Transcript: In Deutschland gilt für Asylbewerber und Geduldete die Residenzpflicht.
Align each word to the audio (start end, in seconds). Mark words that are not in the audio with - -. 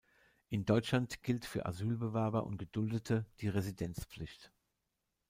In 0.49 0.65
Deutschland 0.65 1.21
gilt 1.21 1.45
für 1.45 1.67
Asylbewerber 1.67 2.43
und 2.47 2.57
Geduldete 2.57 3.27
die 3.39 3.49
Residenzpflicht. 3.49 4.51